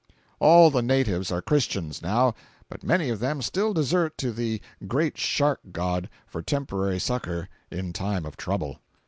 All 0.39 0.71
the 0.71 0.81
natives 0.81 1.31
are 1.31 1.43
Christians, 1.43 2.01
now, 2.01 2.33
but 2.69 2.81
many 2.83 3.09
of 3.09 3.19
them 3.19 3.39
still 3.39 3.71
desert 3.71 4.17
to 4.17 4.31
the 4.31 4.59
Great 4.87 5.15
Shark 5.19 5.59
God 5.71 6.09
for 6.25 6.41
temporary 6.41 6.97
succor 6.97 7.47
in 7.69 7.93
time 7.93 8.25
of 8.25 8.35
trouble. 8.35 8.79